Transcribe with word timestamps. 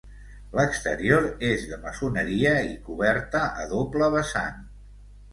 L'exterior 0.59 1.25
és 1.49 1.65
de 1.73 1.77
maçoneria 1.83 2.53
i 2.69 2.71
coberta 2.87 3.41
a 3.65 3.67
doble 3.75 4.09
vessant. 4.15 4.65